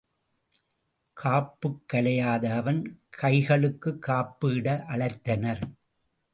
[1.17, 2.81] காப்புக்கலையாத அவன்
[3.17, 5.63] கைகளுக்குக் காப்பு இட அழைத்தனர்.